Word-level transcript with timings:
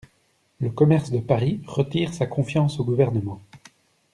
Le 0.57 0.71
commerce 0.71 1.11
de 1.11 1.19
Paris 1.19 1.61
retire 1.67 2.11
sa 2.11 2.25
confiance 2.25 2.79
au 2.79 2.83
gouvernement. 2.83 3.39